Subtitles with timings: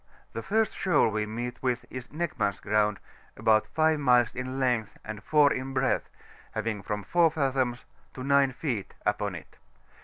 [0.35, 2.97] —^The first shoal we meet with is NechmcaCs Ground^
[3.37, 6.09] about 5 miles in length, and 4 in breadth,
[6.53, 7.85] having from 4 fathoms
[8.15, 9.57] to 9 feet upon it.